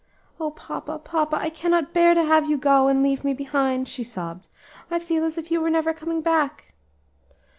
"O 0.39 0.49
papa, 0.49 0.97
papa! 0.97 1.35
I 1.39 1.51
cannot 1.51 1.93
bear 1.93 2.15
to 2.15 2.23
have 2.23 2.49
you 2.49 2.57
go, 2.57 2.87
and 2.87 3.03
leave 3.03 3.23
me 3.23 3.35
behind," 3.35 3.87
she 3.87 4.03
sobbed. 4.03 4.47
"I 4.89 4.97
feel 4.97 5.23
as 5.23 5.37
if 5.37 5.51
you 5.51 5.61
were 5.61 5.69
never 5.69 5.93
coming 5.93 6.21
back." 6.21 6.73